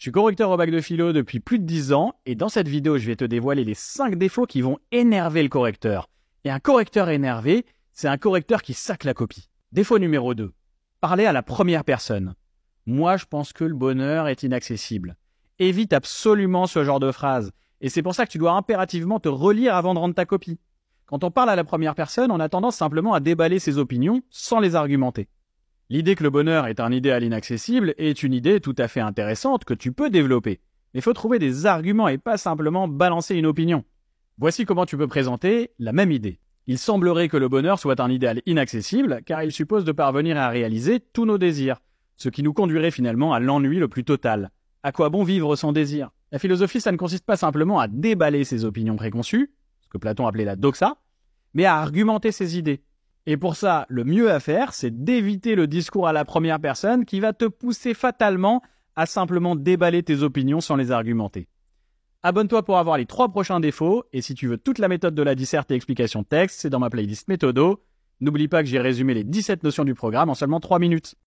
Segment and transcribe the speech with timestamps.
[0.00, 2.68] Je suis correcteur au bac de philo depuis plus de 10 ans et dans cette
[2.68, 6.08] vidéo, je vais te dévoiler les 5 défauts qui vont énerver le correcteur.
[6.44, 9.50] Et un correcteur énervé, c'est un correcteur qui sac la copie.
[9.72, 10.54] Défaut numéro 2.
[11.02, 12.34] Parler à la première personne.
[12.86, 15.18] Moi, je pense que le bonheur est inaccessible.
[15.58, 17.52] Évite absolument ce genre de phrase.
[17.82, 20.58] Et c'est pour ça que tu dois impérativement te relire avant de rendre ta copie.
[21.04, 24.22] Quand on parle à la première personne, on a tendance simplement à déballer ses opinions
[24.30, 25.28] sans les argumenter.
[25.92, 29.64] L'idée que le bonheur est un idéal inaccessible est une idée tout à fait intéressante
[29.64, 30.60] que tu peux développer.
[30.94, 33.82] Mais faut trouver des arguments et pas simplement balancer une opinion.
[34.38, 36.38] Voici comment tu peux présenter la même idée.
[36.68, 40.48] Il semblerait que le bonheur soit un idéal inaccessible car il suppose de parvenir à
[40.48, 41.80] réaliser tous nos désirs,
[42.16, 44.52] ce qui nous conduirait finalement à l'ennui le plus total.
[44.84, 46.10] À quoi bon vivre sans désir?
[46.30, 49.50] La philosophie, ça ne consiste pas simplement à déballer ses opinions préconçues,
[49.80, 50.98] ce que Platon appelait la doxa,
[51.52, 52.84] mais à argumenter ses idées.
[53.26, 57.04] Et pour ça, le mieux à faire, c'est d'éviter le discours à la première personne
[57.04, 58.62] qui va te pousser fatalement
[58.96, 61.48] à simplement déballer tes opinions sans les argumenter.
[62.22, 65.22] Abonne-toi pour avoir les trois prochains défauts, et si tu veux toute la méthode de
[65.22, 67.82] la disserte et explication texte, c'est dans ma playlist Méthodo.
[68.20, 71.14] N'oublie pas que j'ai résumé les 17 notions du programme en seulement 3 minutes.